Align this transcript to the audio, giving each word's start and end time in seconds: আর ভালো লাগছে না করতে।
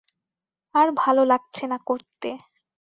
আর 0.75 0.87
ভালো 0.97 1.21
লাগছে 1.25 1.63
না 1.67 1.77
করতে। 1.87 2.29